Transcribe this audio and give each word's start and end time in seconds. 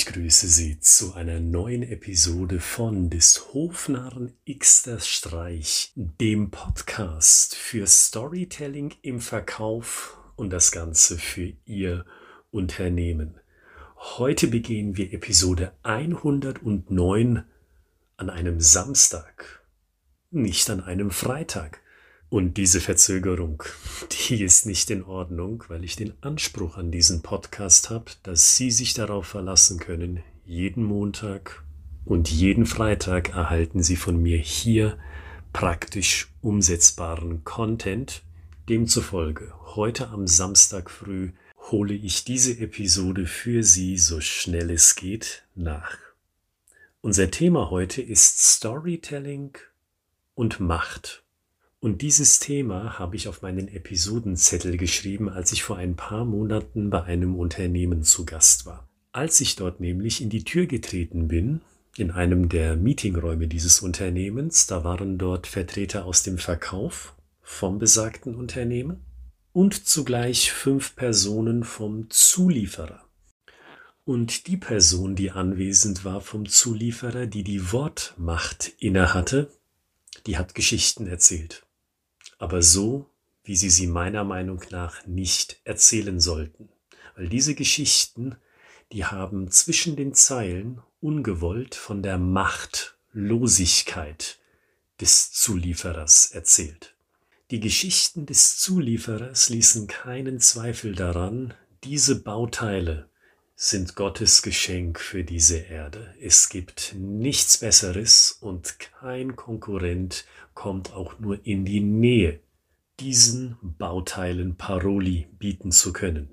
Ich 0.00 0.06
grüße 0.06 0.48
Sie 0.48 0.80
zu 0.80 1.12
einer 1.12 1.40
neuen 1.40 1.82
Episode 1.82 2.58
von 2.58 3.10
des 3.10 3.52
Hofnarren 3.52 4.32
Xter 4.50 4.98
Streich, 4.98 5.92
dem 5.94 6.50
Podcast 6.50 7.54
für 7.54 7.86
Storytelling 7.86 8.94
im 9.02 9.20
Verkauf 9.20 10.18
und 10.36 10.54
das 10.54 10.72
Ganze 10.72 11.18
für 11.18 11.52
Ihr 11.66 12.06
Unternehmen. 12.50 13.34
Heute 14.16 14.46
begehen 14.46 14.96
wir 14.96 15.12
Episode 15.12 15.74
109 15.82 17.44
an 18.16 18.30
einem 18.30 18.58
Samstag, 18.58 19.62
nicht 20.30 20.70
an 20.70 20.80
einem 20.80 21.10
Freitag. 21.10 21.82
Und 22.30 22.56
diese 22.56 22.80
Verzögerung, 22.80 23.64
die 24.28 24.42
ist 24.42 24.64
nicht 24.64 24.90
in 24.90 25.02
Ordnung, 25.02 25.64
weil 25.66 25.84
ich 25.84 25.96
den 25.96 26.14
Anspruch 26.22 26.76
an 26.78 26.92
diesen 26.92 27.22
Podcast 27.22 27.90
habe, 27.90 28.12
dass 28.22 28.56
Sie 28.56 28.70
sich 28.70 28.94
darauf 28.94 29.26
verlassen 29.26 29.80
können, 29.80 30.22
jeden 30.46 30.84
Montag 30.84 31.64
und 32.04 32.30
jeden 32.30 32.66
Freitag 32.66 33.30
erhalten 33.30 33.82
Sie 33.82 33.96
von 33.96 34.22
mir 34.22 34.38
hier 34.38 34.96
praktisch 35.52 36.28
umsetzbaren 36.40 37.42
Content. 37.42 38.22
Demzufolge, 38.68 39.52
heute 39.74 40.08
am 40.10 40.28
Samstag 40.28 40.88
früh 40.88 41.32
hole 41.72 41.94
ich 41.94 42.24
diese 42.24 42.58
Episode 42.58 43.26
für 43.26 43.64
Sie 43.64 43.98
so 43.98 44.20
schnell 44.20 44.70
es 44.70 44.94
geht 44.94 45.42
nach. 45.56 45.96
Unser 47.00 47.32
Thema 47.32 47.70
heute 47.70 48.00
ist 48.02 48.38
Storytelling 48.38 49.58
und 50.34 50.60
Macht. 50.60 51.24
Und 51.82 52.02
dieses 52.02 52.40
Thema 52.40 52.98
habe 52.98 53.16
ich 53.16 53.26
auf 53.26 53.40
meinen 53.40 53.66
Episodenzettel 53.66 54.76
geschrieben, 54.76 55.30
als 55.30 55.50
ich 55.52 55.62
vor 55.62 55.78
ein 55.78 55.96
paar 55.96 56.26
Monaten 56.26 56.90
bei 56.90 57.04
einem 57.04 57.34
Unternehmen 57.36 58.02
zu 58.02 58.26
Gast 58.26 58.66
war. 58.66 58.86
Als 59.12 59.40
ich 59.40 59.56
dort 59.56 59.80
nämlich 59.80 60.20
in 60.20 60.28
die 60.28 60.44
Tür 60.44 60.66
getreten 60.66 61.26
bin, 61.26 61.62
in 61.96 62.10
einem 62.10 62.50
der 62.50 62.76
Meetingräume 62.76 63.48
dieses 63.48 63.80
Unternehmens, 63.80 64.66
da 64.66 64.84
waren 64.84 65.16
dort 65.16 65.46
Vertreter 65.46 66.04
aus 66.04 66.22
dem 66.22 66.36
Verkauf 66.36 67.14
vom 67.40 67.78
besagten 67.78 68.34
Unternehmen 68.34 69.00
und 69.54 69.86
zugleich 69.86 70.52
fünf 70.52 70.94
Personen 70.96 71.64
vom 71.64 72.10
Zulieferer. 72.10 73.04
Und 74.04 74.48
die 74.48 74.58
Person, 74.58 75.14
die 75.14 75.30
anwesend 75.30 76.04
war 76.04 76.20
vom 76.20 76.46
Zulieferer, 76.46 77.26
die 77.26 77.42
die 77.42 77.72
Wortmacht 77.72 78.70
innehatte, 78.78 79.50
die 80.26 80.36
hat 80.36 80.54
Geschichten 80.54 81.06
erzählt 81.06 81.64
aber 82.40 82.62
so, 82.62 83.08
wie 83.44 83.54
sie 83.54 83.70
sie 83.70 83.86
meiner 83.86 84.24
Meinung 84.24 84.60
nach 84.70 85.06
nicht 85.06 85.60
erzählen 85.64 86.18
sollten. 86.18 86.70
Weil 87.14 87.28
diese 87.28 87.54
Geschichten, 87.54 88.34
die 88.92 89.04
haben 89.04 89.50
zwischen 89.50 89.94
den 89.94 90.14
Zeilen 90.14 90.80
ungewollt 91.00 91.74
von 91.74 92.02
der 92.02 92.16
Machtlosigkeit 92.16 94.38
des 95.00 95.32
Zulieferers 95.32 96.30
erzählt. 96.30 96.94
Die 97.50 97.60
Geschichten 97.60 98.24
des 98.24 98.56
Zulieferers 98.58 99.50
ließen 99.50 99.86
keinen 99.86 100.40
Zweifel 100.40 100.94
daran, 100.94 101.52
diese 101.84 102.22
Bauteile 102.22 103.09
sind 103.62 103.94
Gottes 103.94 104.40
Geschenk 104.40 104.98
für 104.98 105.22
diese 105.22 105.58
Erde. 105.58 106.14
Es 106.18 106.48
gibt 106.48 106.94
nichts 106.96 107.58
Besseres 107.58 108.38
und 108.40 108.80
kein 108.80 109.36
Konkurrent 109.36 110.24
kommt 110.54 110.94
auch 110.94 111.18
nur 111.18 111.44
in 111.44 111.66
die 111.66 111.82
Nähe, 111.82 112.40
diesen 113.00 113.58
Bauteilen 113.60 114.56
Paroli 114.56 115.28
bieten 115.38 115.72
zu 115.72 115.92
können. 115.92 116.30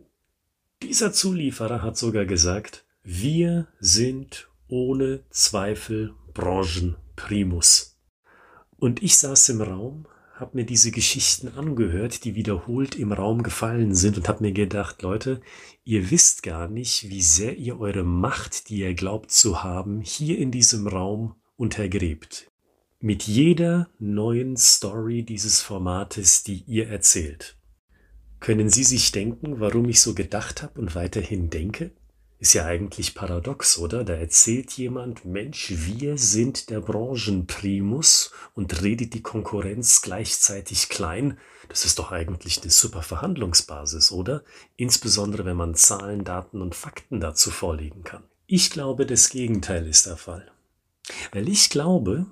Dieser 0.82 1.12
Zulieferer 1.12 1.82
hat 1.82 1.98
sogar 1.98 2.26
gesagt, 2.26 2.86
wir 3.04 3.68
sind 3.78 4.48
ohne 4.70 5.20
Zweifel 5.30 6.14
Branchenprimus. 6.34 7.98
Und 8.78 9.04
ich 9.04 9.18
saß 9.18 9.50
im 9.50 9.62
Raum, 9.62 10.08
habe 10.40 10.58
mir 10.58 10.66
diese 10.66 10.92
Geschichten 10.92 11.48
angehört, 11.48 12.24
die 12.24 12.36
wiederholt 12.36 12.96
im 12.96 13.12
Raum 13.12 13.42
gefallen 13.42 13.96
sind 13.96 14.18
und 14.18 14.30
habe 14.30 14.44
mir 14.44 14.52
gedacht, 14.52 15.02
Leute, 15.02 15.42
ihr 15.84 16.12
wisst 16.12 16.44
gar 16.44 16.68
nicht, 16.68 17.10
wie 17.10 17.22
sehr 17.22 17.58
ihr 17.58 17.80
eure 17.80 18.04
Macht, 18.04 18.70
die 18.70 18.80
ihr 18.80 18.94
glaubt 18.94 19.32
zu 19.32 19.64
haben, 19.64 20.02
hier 20.02 20.38
in 20.38 20.52
diesem 20.52 20.88
Raum 20.88 21.36
untergräbt. 21.56 22.52
Mit 23.00 23.24
jeder 23.24 23.90
neuen 23.98 24.58
Story 24.58 25.24
dieses 25.24 25.62
Formates, 25.62 26.44
die 26.44 26.64
ihr 26.68 26.88
erzählt. 26.88 27.58
Können 28.40 28.70
Sie 28.70 28.84
sich 28.84 29.12
denken, 29.12 29.60
warum 29.60 29.90
ich 29.90 30.02
so 30.02 30.14
gedacht 30.14 30.62
habe 30.62 30.80
und 30.80 30.94
weiterhin 30.94 31.50
denke? 31.50 31.92
Ist 32.40 32.54
ja 32.54 32.66
eigentlich 32.66 33.16
paradox, 33.16 33.80
oder? 33.80 34.04
Da 34.04 34.14
erzählt 34.14 34.74
jemand, 34.74 35.26
Mensch, 35.26 35.74
wir 35.76 36.20
sind 36.20 36.70
der 36.70 36.82
Branchenprimus 36.82 38.32
und 38.54 38.84
redet 38.84 39.16
die 39.16 39.24
Konkurrenz 39.24 40.04
gleichzeitig 40.04 40.90
klein. 40.90 41.40
Das 41.68 41.84
ist 41.84 41.98
doch 41.98 42.12
eigentlich 42.12 42.62
eine 42.62 42.70
super 42.70 43.02
Verhandlungsbasis, 43.02 44.12
oder? 44.12 44.44
Insbesondere 44.76 45.46
wenn 45.46 45.58
man 45.58 45.74
Zahlen, 45.74 46.24
Daten 46.24 46.62
und 46.62 46.76
Fakten 46.76 47.20
dazu 47.20 47.50
vorlegen 47.50 48.04
kann. 48.04 48.24
Ich 48.46 48.70
glaube, 48.70 49.08
das 49.08 49.30
Gegenteil 49.30 49.88
ist 49.88 50.06
der 50.06 50.18
Fall. 50.18 50.52
Weil 51.32 51.50
ich 51.50 51.72
glaube, 51.72 52.28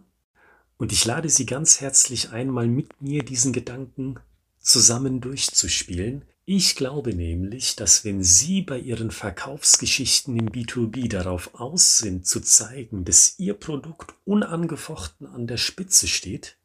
und 0.78 0.92
ich 0.92 1.04
lade 1.06 1.30
Sie 1.30 1.48
ganz 1.48 1.82
herzlich 1.82 2.30
ein, 2.30 2.50
mal 2.50 2.68
mit 2.68 3.02
mir 3.02 3.24
diesen 3.24 3.54
Gedanken 3.54 4.20
zusammen 4.60 5.20
durchzuspielen, 5.20 6.26
ich 6.46 6.76
glaube 6.76 7.14
nämlich, 7.16 7.76
dass 7.76 8.06
wenn 8.06 8.24
Sie 8.24 8.62
bei 8.62 8.78
Ihren 8.78 9.10
Verkaufsgeschichten 9.10 10.38
im 10.38 10.50
B2B 10.50 11.10
darauf 11.10 11.56
aus 11.56 11.98
sind, 11.98 12.28
zu 12.28 12.40
zeigen, 12.40 13.04
dass 13.04 13.40
Ihr 13.40 13.56
Produkt 13.56 14.14
unangefochten 14.26 15.26
an 15.26 15.48
der 15.48 15.58
Spitze 15.58 16.08
steht, 16.08 16.58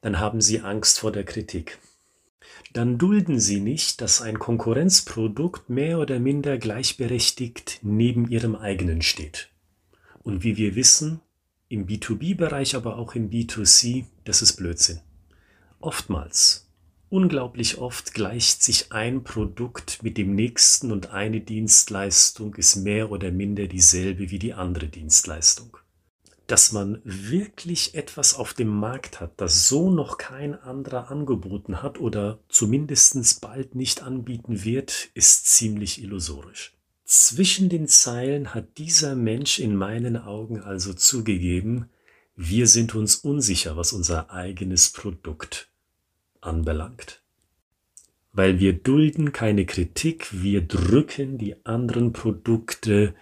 dann 0.00 0.20
haben 0.20 0.40
Sie 0.40 0.60
Angst 0.60 1.00
vor 1.00 1.10
der 1.10 1.24
Kritik. 1.24 1.78
Dann 2.72 2.98
dulden 2.98 3.40
Sie 3.40 3.60
nicht, 3.60 4.00
dass 4.00 4.22
ein 4.22 4.38
Konkurrenzprodukt 4.38 5.68
mehr 5.68 5.98
oder 5.98 6.20
minder 6.20 6.56
gleichberechtigt 6.56 7.80
neben 7.82 8.30
Ihrem 8.30 8.54
eigenen 8.54 9.02
steht. 9.02 9.50
Und 10.22 10.44
wie 10.44 10.56
wir 10.56 10.76
wissen, 10.76 11.20
im 11.68 11.86
B2B-Bereich, 11.86 12.76
aber 12.76 12.96
auch 12.96 13.16
im 13.16 13.28
B2C, 13.30 14.04
das 14.24 14.42
ist 14.42 14.54
Blödsinn. 14.54 15.00
Oftmals 15.80 16.69
Unglaublich 17.10 17.78
oft 17.78 18.14
gleicht 18.14 18.62
sich 18.62 18.92
ein 18.92 19.24
Produkt 19.24 20.04
mit 20.04 20.16
dem 20.16 20.36
nächsten 20.36 20.92
und 20.92 21.10
eine 21.10 21.40
Dienstleistung 21.40 22.54
ist 22.54 22.76
mehr 22.76 23.10
oder 23.10 23.32
minder 23.32 23.66
dieselbe 23.66 24.30
wie 24.30 24.38
die 24.38 24.54
andere 24.54 24.86
Dienstleistung. 24.86 25.76
Dass 26.46 26.70
man 26.70 27.00
wirklich 27.02 27.96
etwas 27.96 28.34
auf 28.34 28.54
dem 28.54 28.68
Markt 28.68 29.18
hat, 29.18 29.40
das 29.40 29.68
so 29.68 29.90
noch 29.90 30.18
kein 30.18 30.54
anderer 30.54 31.10
angeboten 31.10 31.82
hat 31.82 31.98
oder 31.98 32.38
zumindest 32.48 33.40
bald 33.40 33.74
nicht 33.74 34.04
anbieten 34.04 34.62
wird, 34.62 35.08
ist 35.14 35.48
ziemlich 35.48 36.00
illusorisch. 36.00 36.76
Zwischen 37.04 37.68
den 37.68 37.88
Zeilen 37.88 38.54
hat 38.54 38.78
dieser 38.78 39.16
Mensch 39.16 39.58
in 39.58 39.74
meinen 39.74 40.16
Augen 40.16 40.60
also 40.60 40.94
zugegeben, 40.94 41.90
wir 42.36 42.68
sind 42.68 42.94
uns 42.94 43.16
unsicher, 43.16 43.76
was 43.76 43.92
unser 43.92 44.30
eigenes 44.30 44.90
Produkt 44.90 45.69
anbelangt. 46.40 47.22
Weil 48.32 48.60
wir 48.60 48.74
dulden 48.74 49.32
keine 49.32 49.66
Kritik, 49.66 50.28
wir 50.32 50.62
drücken 50.62 51.38
die 51.38 51.64
anderen 51.66 52.12
Produkte 52.12 53.14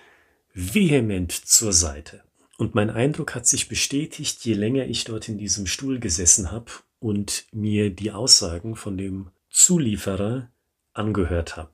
vehement 0.53 1.33
zur 1.33 1.73
Seite. 1.73 2.23
Und 2.59 2.75
mein 2.75 2.91
Eindruck 2.91 3.35
hat 3.35 3.47
sich 3.47 3.69
bestätigt, 3.69 4.45
je 4.45 4.55
länger 4.55 4.87
ich 4.87 5.05
dort 5.05 5.29
in 5.29 5.39
diesem 5.39 5.67
Stuhl 5.67 6.01
gesessen 6.01 6.51
habe 6.51 6.73
und 6.99 7.47
mir 7.53 7.91
die 7.91 8.11
Aussagen 8.11 8.75
von 8.75 8.99
dem 8.99 9.31
Zulieferer 9.49 10.51
angehört 10.93 11.57
habe. 11.57 11.73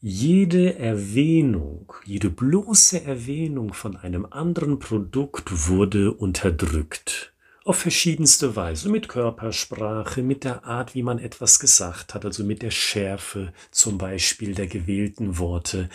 Jede 0.00 0.78
Erwähnung, 0.78 1.92
jede 2.04 2.30
bloße 2.30 3.02
Erwähnung 3.02 3.72
von 3.72 3.96
einem 3.96 4.26
anderen 4.26 4.78
Produkt 4.78 5.68
wurde 5.68 6.12
unterdrückt 6.12 7.32
auf 7.66 7.78
verschiedenste 7.78 8.54
Weise, 8.54 8.88
mit 8.88 9.08
Körpersprache, 9.08 10.22
mit 10.22 10.44
der 10.44 10.64
Art, 10.64 10.94
wie 10.94 11.02
man 11.02 11.18
etwas 11.18 11.58
gesagt 11.58 12.14
hat, 12.14 12.24
also 12.24 12.44
mit 12.44 12.62
der 12.62 12.70
Schärfe 12.70 13.52
zum 13.72 13.98
Beispiel 13.98 14.54
der 14.54 14.68
gewählten 14.68 15.38
Worte. 15.38 15.88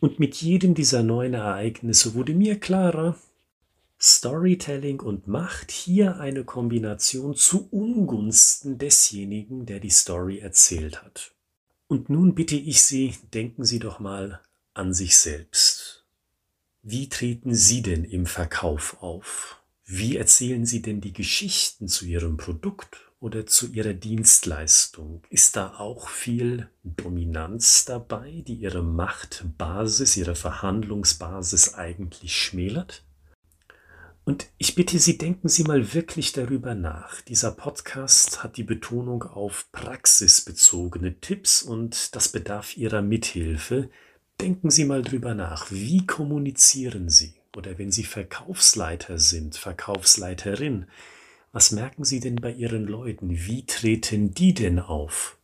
Und 0.00 0.18
mit 0.18 0.36
jedem 0.36 0.74
dieser 0.74 1.02
neuen 1.02 1.32
Ereignisse 1.32 2.14
wurde 2.14 2.34
mir 2.34 2.60
klarer, 2.60 3.16
Storytelling 3.98 5.00
und 5.00 5.26
Macht 5.26 5.70
hier 5.70 6.20
eine 6.20 6.44
Kombination 6.44 7.34
zu 7.34 7.68
Ungunsten 7.70 8.76
desjenigen, 8.76 9.64
der 9.64 9.80
die 9.80 9.90
Story 9.90 10.40
erzählt 10.40 11.02
hat. 11.02 11.32
Und 11.86 12.10
nun 12.10 12.34
bitte 12.34 12.56
ich 12.56 12.82
Sie, 12.82 13.14
denken 13.32 13.64
Sie 13.64 13.78
doch 13.78 13.98
mal 13.98 14.42
an 14.74 14.92
sich 14.92 15.16
selbst. 15.16 16.04
Wie 16.82 17.08
treten 17.08 17.54
Sie 17.54 17.80
denn 17.80 18.04
im 18.04 18.26
Verkauf 18.26 19.02
auf? 19.02 19.63
Wie 19.86 20.16
erzählen 20.16 20.64
Sie 20.64 20.80
denn 20.80 21.02
die 21.02 21.12
Geschichten 21.12 21.88
zu 21.88 22.06
Ihrem 22.06 22.38
Produkt 22.38 23.12
oder 23.20 23.46
zu 23.46 23.70
ihrer 23.70 23.92
Dienstleistung? 23.92 25.22
Ist 25.28 25.56
da 25.56 25.76
auch 25.78 26.08
viel 26.08 26.70
Dominanz 26.84 27.84
dabei, 27.84 28.42
die 28.46 28.54
ihre 28.54 28.82
Machtbasis, 28.82 30.16
ihre 30.16 30.36
Verhandlungsbasis 30.36 31.74
eigentlich 31.74 32.34
schmälert? 32.34 33.04
Und 34.24 34.46
ich 34.56 34.74
bitte 34.74 34.98
Sie, 34.98 35.18
denken 35.18 35.48
Sie 35.48 35.64
mal 35.64 35.92
wirklich 35.92 36.32
darüber 36.32 36.74
nach. 36.74 37.20
Dieser 37.20 37.50
Podcast 37.50 38.42
hat 38.42 38.56
die 38.56 38.62
Betonung 38.62 39.22
auf 39.22 39.70
praxisbezogene 39.70 41.20
Tipps 41.20 41.62
und 41.62 42.16
das 42.16 42.30
bedarf 42.30 42.78
Ihrer 42.78 43.02
Mithilfe. 43.02 43.90
Denken 44.40 44.70
Sie 44.70 44.86
mal 44.86 45.02
drüber 45.02 45.34
nach. 45.34 45.70
Wie 45.70 46.06
kommunizieren 46.06 47.10
Sie? 47.10 47.34
Oder 47.56 47.78
wenn 47.78 47.92
Sie 47.92 48.04
Verkaufsleiter 48.04 49.18
sind, 49.18 49.56
Verkaufsleiterin, 49.56 50.86
was 51.52 51.70
merken 51.70 52.04
Sie 52.04 52.18
denn 52.18 52.36
bei 52.36 52.50
Ihren 52.50 52.84
Leuten? 52.86 53.30
Wie 53.30 53.64
treten 53.64 54.34
die 54.34 54.54
denn 54.54 54.80
auf? 54.80 55.38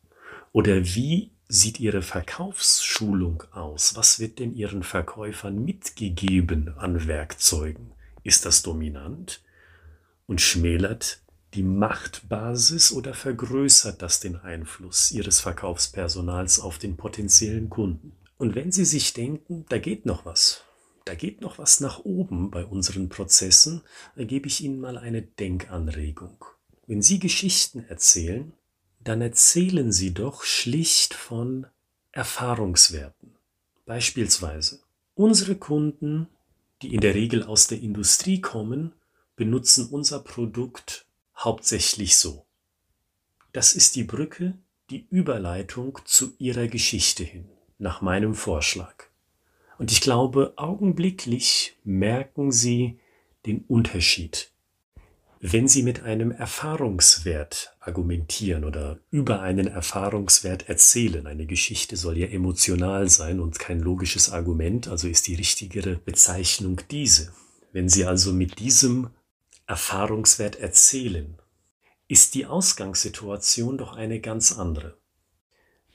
Oder 0.53 0.85
wie 0.85 1.31
sieht 1.49 1.79
Ihre 1.79 2.03
Verkaufsschulung 2.03 3.45
aus? 3.53 3.95
Was 3.95 4.19
wird 4.19 4.41
denn 4.41 4.55
Ihren 4.55 4.83
Verkäufern 4.83 5.65
mitgegeben 5.65 6.75
an 6.79 7.07
Werkzeugen? 7.07 7.93
Ist 8.25 8.45
das 8.45 8.63
dominant 8.63 9.41
und 10.27 10.41
schmälert 10.41 11.21
die 11.55 11.63
Machtbasis 11.63 12.93
oder 12.93 13.15
vergrößert 13.15 14.03
das 14.03 14.19
den 14.21 14.37
Einfluss 14.37 15.13
Ihres 15.13 15.41
Verkaufspersonals 15.41 16.59
auf 16.59 16.79
den 16.79 16.97
potenziellen 16.97 17.71
Kunden? 17.71 18.13
Und 18.37 18.56
wenn 18.56 18.73
Sie 18.73 18.85
sich 18.85 19.13
denken, 19.13 19.65
da 19.69 19.79
geht 19.79 20.06
noch 20.06 20.25
was, 20.25 20.65
da 21.05 21.14
geht 21.14 21.41
noch 21.41 21.58
was 21.58 21.81
nach 21.81 22.00
oben 22.00 22.50
bei 22.50 22.64
unseren 22.64 23.08
Prozessen, 23.08 23.82
dann 24.17 24.26
gebe 24.26 24.47
ich 24.47 24.62
Ihnen 24.62 24.81
mal 24.81 24.99
eine 24.99 25.23
Denkanregung. 25.23 26.44
Wenn 26.87 27.02
Sie 27.02 27.19
Geschichten 27.19 27.85
erzählen, 27.88 28.52
dann 29.02 29.20
erzählen 29.20 29.93
Sie 29.93 30.12
doch 30.12 30.44
schlicht 30.44 31.14
von 31.14 31.67
Erfahrungswerten. 32.12 33.37
Beispielsweise, 33.87 34.81
unsere 35.14 35.56
Kunden 35.56 36.29
die 36.82 36.94
in 36.94 37.00
der 37.00 37.14
Regel 37.14 37.43
aus 37.43 37.67
der 37.67 37.81
Industrie 37.81 38.41
kommen, 38.41 38.93
benutzen 39.37 39.88
unser 39.91 40.20
Produkt 40.20 41.06
hauptsächlich 41.37 42.17
so. 42.17 42.46
Das 43.53 43.75
ist 43.75 43.96
die 43.96 44.05
Brücke, 44.05 44.58
die 44.91 45.06
Überleitung 45.11 45.99
zu 46.05 46.35
ihrer 46.38 46.69
Geschichte 46.69 47.25
hin, 47.25 47.49
nach 47.79 48.00
meinem 48.00 48.35
Vorschlag. 48.35 49.10
Und 49.81 49.91
ich 49.91 50.00
glaube, 50.00 50.53
augenblicklich 50.56 51.77
merken 51.85 52.53
Sie 52.53 53.00
den 53.47 53.65
Unterschied 53.67 54.53
wenn 55.43 55.69
Sie 55.69 55.82
mit 55.82 56.03
einem 56.03 56.32
Erfahrungswert 56.32 57.75
argumentieren 57.81 58.62
oder 58.62 58.99
über 59.11 59.41
einen 59.41 59.69
Erfahrungswert 59.69 60.69
erzählen, 60.69 61.27
eine 61.27 61.47
Geschichte 61.47 61.97
soll 61.97 62.19
ja 62.19 62.27
emotional 62.27 63.09
sein 63.09 63.41
und 63.41 63.59
kein 63.59 63.81
logisches 63.81 64.31
Argument, 64.31 64.88
also 64.88 65.09
ist 65.09 65.27
die 65.29 65.35
richtigere 65.35 65.97
Bezeichnung 65.97 66.82
diese. 66.91 67.32
Wenn 67.73 67.88
Sie 67.88 68.05
also 68.05 68.35
mit 68.35 68.59
diesem 68.59 69.09
Erfahrungswert 69.67 70.56
erzählen, 70.56 71.38
ist 72.06 72.35
die 72.35 72.44
Ausgangssituation 72.44 73.79
doch 73.79 73.97
eine 73.97 74.21
ganz 74.21 74.53
andere. 74.53 74.99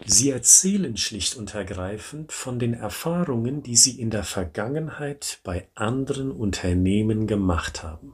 Sie 0.04 0.30
erzählen 0.30 0.98
schlicht 0.98 1.36
und 1.36 1.56
ergreifend 1.56 2.32
von 2.32 2.60
den 2.60 2.74
Erfahrungen, 2.74 3.64
die 3.64 3.78
Sie 3.78 4.00
in 4.00 4.10
der 4.10 4.24
Vergangenheit 4.24 5.40
bei 5.44 5.68
anderen 5.74 6.32
Unternehmen 6.32 7.28
gemacht 7.28 7.82
haben. 7.82 8.14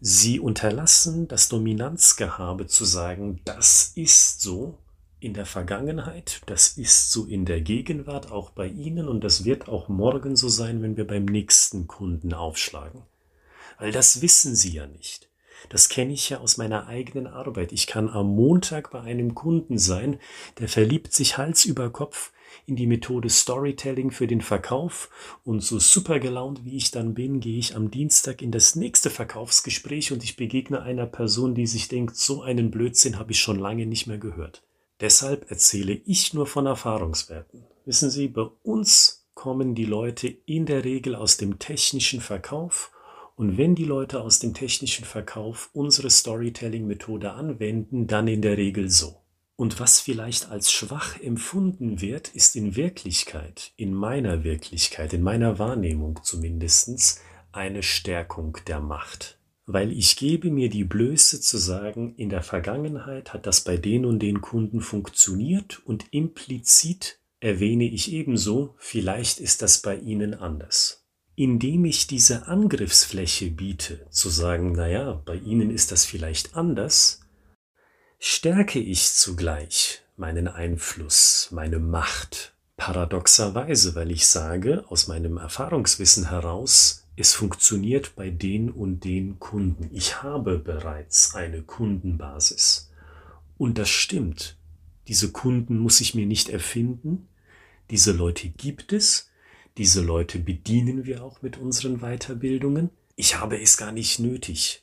Sie 0.00 0.40
unterlassen 0.40 1.28
das 1.28 1.48
Dominanzgehabe 1.48 2.66
zu 2.66 2.84
sagen, 2.84 3.40
das 3.44 3.92
ist 3.94 4.40
so 4.40 4.78
in 5.20 5.34
der 5.34 5.46
Vergangenheit, 5.46 6.42
das 6.46 6.68
ist 6.68 7.10
so 7.10 7.24
in 7.24 7.44
der 7.44 7.60
Gegenwart 7.60 8.30
auch 8.30 8.50
bei 8.50 8.68
Ihnen 8.68 9.08
und 9.08 9.24
das 9.24 9.44
wird 9.44 9.68
auch 9.68 9.88
morgen 9.88 10.36
so 10.36 10.48
sein, 10.48 10.82
wenn 10.82 10.96
wir 10.96 11.06
beim 11.06 11.24
nächsten 11.24 11.86
Kunden 11.86 12.34
aufschlagen. 12.34 13.02
Weil 13.78 13.92
das 13.92 14.22
wissen 14.22 14.54
Sie 14.54 14.72
ja 14.72 14.86
nicht. 14.86 15.25
Das 15.68 15.88
kenne 15.88 16.12
ich 16.12 16.30
ja 16.30 16.38
aus 16.38 16.56
meiner 16.56 16.86
eigenen 16.86 17.26
Arbeit. 17.26 17.72
Ich 17.72 17.86
kann 17.86 18.08
am 18.08 18.34
Montag 18.34 18.90
bei 18.90 19.00
einem 19.00 19.34
Kunden 19.34 19.78
sein, 19.78 20.18
der 20.58 20.68
verliebt 20.68 21.12
sich 21.12 21.38
Hals 21.38 21.64
über 21.64 21.90
Kopf 21.90 22.32
in 22.66 22.76
die 22.76 22.86
Methode 22.86 23.28
Storytelling 23.28 24.10
für 24.10 24.26
den 24.26 24.40
Verkauf 24.40 25.10
und 25.44 25.62
so 25.62 25.78
super 25.78 26.18
gelaunt 26.18 26.64
wie 26.64 26.76
ich 26.76 26.90
dann 26.90 27.14
bin, 27.14 27.40
gehe 27.40 27.58
ich 27.58 27.76
am 27.76 27.90
Dienstag 27.90 28.42
in 28.42 28.50
das 28.50 28.74
nächste 28.74 29.10
Verkaufsgespräch 29.10 30.12
und 30.12 30.24
ich 30.24 30.36
begegne 30.36 30.82
einer 30.82 31.06
Person, 31.06 31.54
die 31.54 31.66
sich 31.66 31.88
denkt, 31.88 32.16
so 32.16 32.42
einen 32.42 32.70
Blödsinn 32.70 33.18
habe 33.18 33.32
ich 33.32 33.40
schon 33.40 33.58
lange 33.58 33.86
nicht 33.86 34.06
mehr 34.06 34.18
gehört. 34.18 34.62
Deshalb 35.00 35.50
erzähle 35.50 36.00
ich 36.06 36.32
nur 36.32 36.46
von 36.46 36.66
Erfahrungswerten. 36.66 37.64
Wissen 37.84 38.10
Sie, 38.10 38.28
bei 38.28 38.48
uns 38.62 39.26
kommen 39.34 39.74
die 39.74 39.84
Leute 39.84 40.28
in 40.46 40.66
der 40.66 40.84
Regel 40.84 41.14
aus 41.14 41.36
dem 41.36 41.58
technischen 41.58 42.20
Verkauf 42.20 42.90
und 43.36 43.58
wenn 43.58 43.74
die 43.74 43.84
Leute 43.84 44.22
aus 44.22 44.38
dem 44.38 44.54
technischen 44.54 45.04
Verkauf 45.04 45.68
unsere 45.74 46.08
Storytelling-Methode 46.08 47.32
anwenden, 47.32 48.06
dann 48.06 48.28
in 48.28 48.40
der 48.40 48.56
Regel 48.56 48.88
so. 48.88 49.22
Und 49.56 49.78
was 49.78 50.00
vielleicht 50.00 50.50
als 50.50 50.72
schwach 50.72 51.20
empfunden 51.20 52.00
wird, 52.00 52.28
ist 52.28 52.56
in 52.56 52.76
Wirklichkeit, 52.76 53.72
in 53.76 53.94
meiner 53.94 54.42
Wirklichkeit, 54.42 55.12
in 55.12 55.22
meiner 55.22 55.58
Wahrnehmung 55.58 56.20
zumindestens 56.22 57.20
eine 57.52 57.82
Stärkung 57.82 58.58
der 58.66 58.80
Macht. 58.80 59.38
Weil 59.66 59.92
ich 59.92 60.16
gebe 60.16 60.50
mir 60.50 60.70
die 60.70 60.84
Blöße 60.84 61.40
zu 61.40 61.58
sagen, 61.58 62.14
in 62.16 62.28
der 62.28 62.42
Vergangenheit 62.42 63.32
hat 63.32 63.46
das 63.46 63.62
bei 63.62 63.76
den 63.76 64.04
und 64.04 64.20
den 64.20 64.40
Kunden 64.40 64.80
funktioniert 64.80 65.82
und 65.84 66.06
implizit 66.10 67.18
erwähne 67.40 67.84
ich 67.84 68.12
ebenso, 68.12 68.74
vielleicht 68.78 69.40
ist 69.40 69.62
das 69.62 69.82
bei 69.82 69.96
Ihnen 69.96 70.34
anders. 70.34 71.05
Indem 71.38 71.84
ich 71.84 72.06
diese 72.06 72.48
Angriffsfläche 72.48 73.50
biete, 73.50 74.06
zu 74.08 74.30
sagen, 74.30 74.72
naja, 74.72 75.20
bei 75.26 75.36
Ihnen 75.36 75.70
ist 75.70 75.92
das 75.92 76.06
vielleicht 76.06 76.56
anders, 76.56 77.20
stärke 78.18 78.78
ich 78.78 79.12
zugleich 79.12 80.00
meinen 80.16 80.48
Einfluss, 80.48 81.48
meine 81.50 81.78
Macht, 81.78 82.54
paradoxerweise, 82.78 83.94
weil 83.94 84.10
ich 84.12 84.26
sage, 84.26 84.86
aus 84.88 85.08
meinem 85.08 85.36
Erfahrungswissen 85.36 86.30
heraus, 86.30 87.06
es 87.16 87.34
funktioniert 87.34 88.16
bei 88.16 88.30
den 88.30 88.70
und 88.70 89.04
den 89.04 89.38
Kunden. 89.38 89.90
Ich 89.92 90.22
habe 90.22 90.58
bereits 90.58 91.34
eine 91.34 91.60
Kundenbasis. 91.60 92.90
Und 93.58 93.76
das 93.76 93.90
stimmt. 93.90 94.56
Diese 95.06 95.32
Kunden 95.32 95.78
muss 95.78 96.00
ich 96.00 96.14
mir 96.14 96.26
nicht 96.26 96.48
erfinden. 96.48 97.28
Diese 97.90 98.12
Leute 98.12 98.48
gibt 98.48 98.94
es. 98.94 99.30
Diese 99.78 100.00
Leute 100.00 100.38
bedienen 100.38 101.04
wir 101.04 101.22
auch 101.22 101.42
mit 101.42 101.58
unseren 101.58 101.98
Weiterbildungen. 101.98 102.90
Ich 103.14 103.38
habe 103.38 103.60
es 103.60 103.76
gar 103.76 103.92
nicht 103.92 104.18
nötig. 104.18 104.82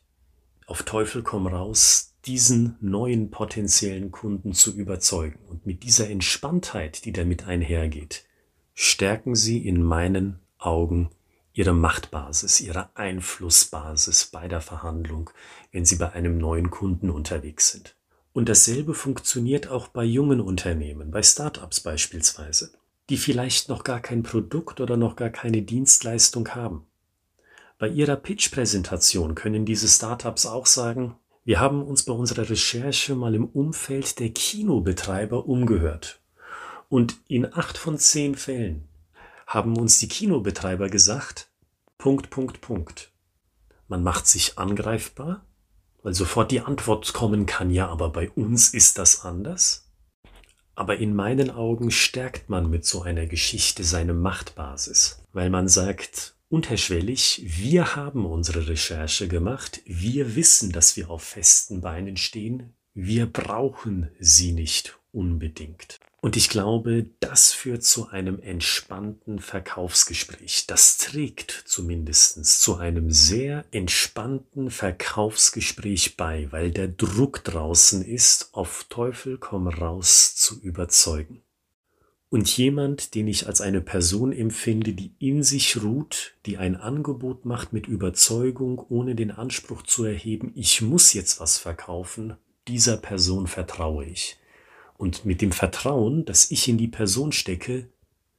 Auf 0.68 0.84
Teufel 0.84 1.24
komm 1.24 1.48
raus, 1.48 2.14
diesen 2.26 2.78
neuen 2.80 3.32
potenziellen 3.32 4.12
Kunden 4.12 4.54
zu 4.54 4.72
überzeugen. 4.76 5.40
Und 5.50 5.66
mit 5.66 5.84
dieser 5.84 6.10
Entspanntheit, 6.10 7.06
die 7.06 7.12
damit 7.12 7.48
einhergeht, 7.48 8.26
stärken 8.76 9.36
Sie 9.36 9.68
in 9.68 9.82
meinen 9.82 10.40
Augen 10.60 11.10
Ihre 11.54 11.74
Machtbasis, 11.74 12.62
Ihre 12.62 12.96
Einflussbasis 12.96 14.26
bei 14.26 14.48
der 14.48 14.62
Verhandlung, 14.62 15.32
wenn 15.72 15.86
Sie 15.86 15.96
bei 15.96 16.12
einem 16.12 16.38
neuen 16.38 16.70
Kunden 16.70 17.10
unterwegs 17.10 17.72
sind. 17.72 17.96
Und 18.32 18.48
dasselbe 18.48 18.94
funktioniert 18.94 19.68
auch 19.68 19.88
bei 19.88 20.04
jungen 20.04 20.40
Unternehmen, 20.40 21.12
bei 21.12 21.22
Startups 21.22 21.82
beispielsweise, 21.82 22.72
die 23.10 23.18
vielleicht 23.18 23.70
noch 23.70 23.84
gar 23.84 24.00
kein 24.00 24.24
Produkt 24.24 24.80
oder 24.80 24.98
noch 24.98 25.16
gar 25.16 25.30
keine 25.30 25.62
Dienstleistung 25.62 26.50
haben. 26.50 26.86
Bei 27.78 27.88
Ihrer 27.88 28.16
Pitch-Präsentation 28.16 29.36
können 29.36 29.66
diese 29.66 29.88
Startups 29.88 30.46
auch 30.46 30.66
sagen, 30.66 31.16
wir 31.46 31.60
haben 31.60 31.84
uns 31.84 32.04
bei 32.04 32.14
unserer 32.14 32.50
Recherche 32.50 33.16
mal 33.16 33.36
im 33.36 33.46
Umfeld 33.46 34.20
der 34.20 34.30
Kinobetreiber 34.30 35.46
umgehört. 35.48 36.22
Und 36.88 37.18
in 37.28 37.54
acht 37.54 37.78
von 37.78 37.98
zehn 37.98 38.36
Fällen 38.36 38.88
haben 39.48 39.78
uns 39.78 39.98
die 40.00 40.08
Kinobetreiber 40.08 40.90
gesagt, 40.90 41.50
Punkt, 41.98 42.30
Punkt, 42.30 42.62
Punkt. 42.62 43.12
Man 43.90 44.04
macht 44.04 44.28
sich 44.28 44.58
angreifbar, 44.58 45.46
weil 46.02 46.14
sofort 46.14 46.52
die 46.52 46.62
Antwort 46.62 47.14
kommen 47.14 47.46
kann, 47.46 47.70
ja, 47.70 47.90
aber 47.90 48.10
bei 48.10 48.30
uns 48.32 48.74
ist 48.74 48.98
das 48.98 49.26
anders. 49.26 49.83
Aber 50.76 50.98
in 50.98 51.16
meinen 51.16 51.52
Augen 51.52 51.92
stärkt 51.92 52.50
man 52.50 52.70
mit 52.70 52.86
so 52.86 53.02
einer 53.04 53.28
Geschichte 53.28 53.84
seine 53.84 54.14
Machtbasis, 54.14 55.24
weil 55.32 55.50
man 55.50 55.68
sagt, 55.68 56.36
unterschwellig, 56.50 57.44
wir 57.46 57.96
haben 57.96 58.26
unsere 58.26 58.68
Recherche 58.68 59.28
gemacht, 59.28 59.82
wir 59.86 60.36
wissen, 60.36 60.72
dass 60.72 60.98
wir 60.98 61.10
auf 61.10 61.24
festen 61.24 61.82
Beinen 61.82 62.18
stehen, 62.18 62.74
wir 62.94 63.26
brauchen 63.26 64.10
sie 64.20 64.52
nicht 64.52 65.00
unbedingt. 65.12 66.00
Und 66.24 66.38
ich 66.38 66.48
glaube, 66.48 67.06
das 67.20 67.52
führt 67.52 67.84
zu 67.84 68.08
einem 68.08 68.40
entspannten 68.40 69.40
Verkaufsgespräch. 69.40 70.68
Das 70.68 70.98
trägt 70.98 71.64
zumindest 71.66 72.46
zu 72.62 72.78
einem 72.78 73.12
sehr 73.12 73.66
entspannten 73.72 74.72
Verkaufsgespräch 74.72 76.16
bei, 76.16 76.50
weil 76.52 76.72
der 76.72 76.88
Druck 76.88 77.44
draußen 77.44 78.06
ist, 78.06 78.54
auf 78.54 78.86
Teufel 78.88 79.38
komm 79.38 79.68
raus 79.68 80.34
zu 80.34 80.62
überzeugen. 80.62 81.42
Und 82.30 82.56
jemand, 82.56 83.16
den 83.16 83.28
ich 83.28 83.46
als 83.48 83.60
eine 83.60 83.82
Person 83.82 84.32
empfinde, 84.32 84.94
die 84.94 85.14
in 85.20 85.44
sich 85.44 85.84
ruht, 85.84 86.36
die 86.46 86.58
ein 86.58 86.78
Angebot 86.78 87.44
macht 87.44 87.74
mit 87.74 87.86
Überzeugung, 87.86 88.80
ohne 88.88 89.16
den 89.16 89.32
Anspruch 89.32 89.82
zu 89.82 90.06
erheben, 90.06 90.54
ich 90.56 90.82
muss 90.82 91.12
jetzt 91.12 91.42
was 91.42 91.58
verkaufen, 91.58 92.38
dieser 92.70 92.96
Person 92.96 93.46
vertraue 93.46 94.06
ich. 94.06 94.38
Und 95.04 95.26
mit 95.26 95.42
dem 95.42 95.52
Vertrauen, 95.52 96.24
das 96.24 96.50
ich 96.50 96.70
in 96.70 96.78
die 96.78 96.88
Person 96.88 97.34
stecke, 97.34 97.90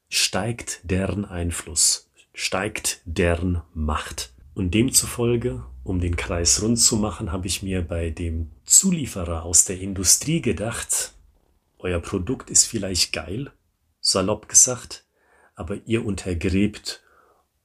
steigt 0.09 0.81
deren 0.83 1.27
Einfluss, 1.27 2.11
steigt 2.33 3.03
deren 3.05 3.61
Macht. 3.75 4.33
Und 4.55 4.73
demzufolge, 4.73 5.63
um 5.83 6.01
den 6.01 6.17
Kreis 6.17 6.63
rund 6.63 6.79
zu 6.79 6.97
machen, 6.97 7.33
habe 7.33 7.47
ich 7.49 7.63
mir 7.63 7.83
bei 7.83 8.09
dem 8.09 8.51
Zulieferer 8.65 9.43
aus 9.43 9.67
der 9.67 9.79
Industrie 9.79 10.41
gedacht, 10.41 11.13
euer 11.77 12.01
Produkt 12.01 12.49
ist 12.49 12.65
vielleicht 12.65 13.13
geil, 13.13 13.53
salopp 14.01 14.49
gesagt, 14.49 15.05
aber 15.57 15.81
ihr 15.85 16.03
untergräbt 16.03 17.03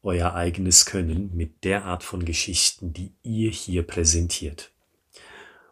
euer 0.04 0.34
eigenes 0.34 0.86
Können 0.86 1.34
mit 1.38 1.64
der 1.64 1.86
Art 1.86 2.04
von 2.04 2.26
Geschichten, 2.26 2.92
die 2.92 3.14
ihr 3.24 3.50
hier 3.50 3.84
präsentiert. 3.84 4.74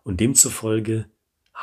Und 0.04 0.22
demzufolge 0.22 1.10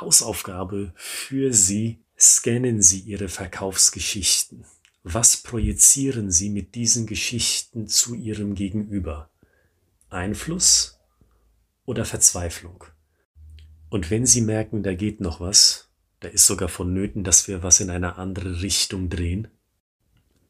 Hausaufgabe 0.00 0.92
für 0.96 1.52
Sie, 1.52 2.00
scannen 2.18 2.82
Sie 2.82 3.00
Ihre 3.00 3.28
Verkaufsgeschichten. 3.28 4.64
Was 5.02 5.36
projizieren 5.36 6.30
Sie 6.30 6.50
mit 6.50 6.74
diesen 6.74 7.06
Geschichten 7.06 7.86
zu 7.86 8.14
Ihrem 8.14 8.54
Gegenüber? 8.54 9.30
Einfluss 10.10 10.98
oder 11.84 12.04
Verzweiflung? 12.04 12.84
Und 13.88 14.10
wenn 14.10 14.26
Sie 14.26 14.40
merken, 14.40 14.82
da 14.82 14.94
geht 14.94 15.20
noch 15.20 15.40
was, 15.40 15.90
da 16.20 16.28
ist 16.28 16.46
sogar 16.46 16.68
vonnöten, 16.68 17.22
dass 17.22 17.46
wir 17.46 17.62
was 17.62 17.80
in 17.80 17.90
eine 17.90 18.16
andere 18.16 18.62
Richtung 18.62 19.10
drehen, 19.10 19.48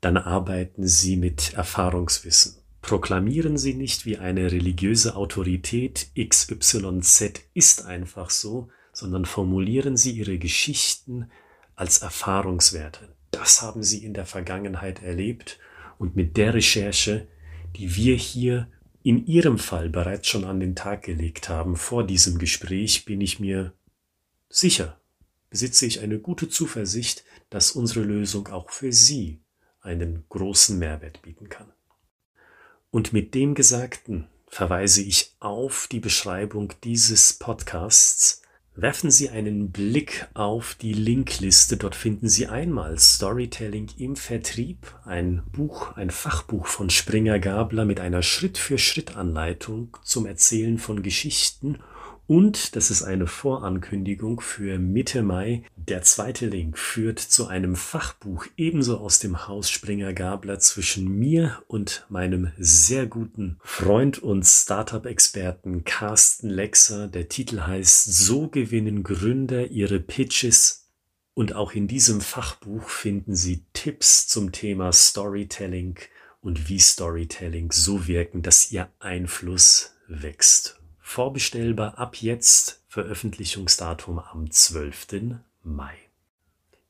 dann 0.00 0.16
arbeiten 0.16 0.86
Sie 0.86 1.16
mit 1.16 1.54
Erfahrungswissen. 1.54 2.56
Proklamieren 2.80 3.58
Sie 3.58 3.74
nicht 3.74 4.06
wie 4.06 4.18
eine 4.18 4.52
religiöse 4.52 5.16
Autorität 5.16 6.08
XYZ 6.16 7.40
ist 7.54 7.86
einfach 7.86 8.30
so, 8.30 8.68
sondern 8.94 9.26
formulieren 9.26 9.96
Sie 9.96 10.12
Ihre 10.12 10.38
Geschichten 10.38 11.30
als 11.76 11.98
Erfahrungswerte. 11.98 13.14
Das 13.30 13.60
haben 13.60 13.82
Sie 13.82 14.04
in 14.04 14.14
der 14.14 14.26
Vergangenheit 14.26 15.02
erlebt 15.02 15.58
und 15.98 16.16
mit 16.16 16.36
der 16.36 16.54
Recherche, 16.54 17.26
die 17.76 17.96
wir 17.96 18.16
hier 18.16 18.68
in 19.02 19.26
Ihrem 19.26 19.58
Fall 19.58 19.90
bereits 19.90 20.28
schon 20.28 20.44
an 20.44 20.60
den 20.60 20.74
Tag 20.74 21.02
gelegt 21.02 21.48
haben 21.48 21.76
vor 21.76 22.06
diesem 22.06 22.38
Gespräch, 22.38 23.04
bin 23.04 23.20
ich 23.20 23.40
mir 23.40 23.72
sicher, 24.48 24.98
besitze 25.50 25.84
ich 25.84 26.00
eine 26.00 26.18
gute 26.18 26.48
Zuversicht, 26.48 27.24
dass 27.50 27.72
unsere 27.72 28.04
Lösung 28.04 28.48
auch 28.48 28.70
für 28.70 28.92
Sie 28.92 29.40
einen 29.80 30.24
großen 30.28 30.78
Mehrwert 30.78 31.20
bieten 31.22 31.48
kann. 31.48 31.70
Und 32.90 33.12
mit 33.12 33.34
dem 33.34 33.54
Gesagten 33.54 34.28
verweise 34.46 35.02
ich 35.02 35.34
auf 35.40 35.88
die 35.90 36.00
Beschreibung 36.00 36.72
dieses 36.84 37.32
Podcasts, 37.34 38.43
Werfen 38.76 39.12
Sie 39.12 39.30
einen 39.30 39.70
Blick 39.70 40.26
auf 40.34 40.74
die 40.74 40.94
Linkliste. 40.94 41.76
Dort 41.76 41.94
finden 41.94 42.28
Sie 42.28 42.48
einmal 42.48 42.98
Storytelling 42.98 43.88
im 43.98 44.16
Vertrieb, 44.16 44.78
ein 45.04 45.44
Buch, 45.52 45.96
ein 45.96 46.10
Fachbuch 46.10 46.66
von 46.66 46.90
Springer 46.90 47.38
Gabler 47.38 47.84
mit 47.84 48.00
einer 48.00 48.22
Schritt-für-Schritt-Anleitung 48.22 49.96
zum 50.02 50.26
Erzählen 50.26 50.78
von 50.78 51.04
Geschichten 51.04 51.78
und 52.26 52.74
das 52.74 52.90
ist 52.90 53.02
eine 53.02 53.26
Vorankündigung 53.26 54.40
für 54.40 54.78
Mitte 54.78 55.22
Mai. 55.22 55.62
Der 55.76 56.02
zweite 56.02 56.46
Link 56.46 56.78
führt 56.78 57.18
zu 57.18 57.48
einem 57.48 57.76
Fachbuch 57.76 58.46
ebenso 58.56 58.96
aus 58.98 59.18
dem 59.18 59.46
Haus 59.46 59.68
Springer 59.68 60.14
Gabler 60.14 60.58
zwischen 60.58 61.06
mir 61.18 61.62
und 61.66 62.06
meinem 62.08 62.52
sehr 62.56 63.06
guten 63.06 63.58
Freund 63.62 64.20
und 64.20 64.44
Startup-Experten 64.44 65.84
Carsten 65.84 66.48
Lexer. 66.48 67.08
Der 67.08 67.28
Titel 67.28 67.60
heißt 67.60 68.04
So 68.04 68.48
gewinnen 68.48 69.02
Gründer 69.02 69.66
ihre 69.66 70.00
Pitches. 70.00 70.88
Und 71.34 71.54
auch 71.54 71.72
in 71.72 71.88
diesem 71.88 72.22
Fachbuch 72.22 72.88
finden 72.88 73.34
Sie 73.34 73.66
Tipps 73.74 74.28
zum 74.28 74.52
Thema 74.52 74.92
Storytelling 74.92 75.98
und 76.40 76.70
wie 76.70 76.78
Storytelling 76.78 77.70
so 77.70 78.06
wirken, 78.06 78.40
dass 78.40 78.70
Ihr 78.70 78.88
Einfluss 78.98 79.96
wächst 80.06 80.80
Vorbestellbar 81.06 81.98
ab 81.98 82.16
jetzt, 82.16 82.82
Veröffentlichungsdatum 82.88 84.18
am 84.18 84.50
12. 84.50 85.36
Mai. 85.62 85.94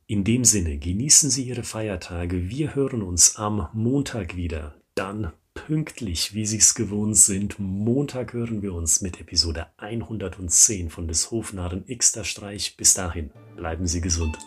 In 0.07 0.25
dem 0.25 0.45
Sinne, 0.45 0.79
genießen 0.79 1.29
Sie 1.29 1.43
Ihre 1.43 1.65
Feiertage. 1.65 2.49
Wir 2.49 2.75
hören 2.75 3.03
uns 3.03 3.37
am 3.37 3.69
Montag 3.75 4.35
wieder. 4.35 4.77
Dann 4.95 5.33
pünktlich, 5.53 6.33
wie 6.33 6.47
Sie 6.47 6.57
es 6.57 6.75
gewohnt 6.75 7.19
sind. 7.19 7.59
Montag 7.59 8.33
hören 8.33 8.63
wir 8.63 8.73
uns 8.73 9.03
mit 9.03 9.21
Episode 9.21 9.67
110 9.77 10.89
von 10.89 11.07
des 11.07 11.31
Hofnarren 11.31 11.85
Xter 11.85 12.25
Streich. 12.25 12.79
Bis 12.79 12.95
dahin, 12.95 13.31
bleiben 13.57 13.87
Sie 13.87 14.01
gesund. 14.01 14.39